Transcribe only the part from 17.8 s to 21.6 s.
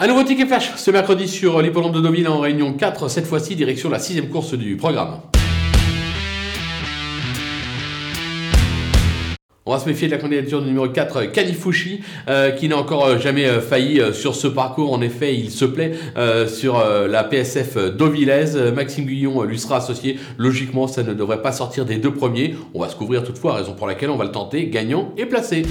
d'Auvillaise. Maxime Guillon lui sera associé. Logiquement, ça ne devrait pas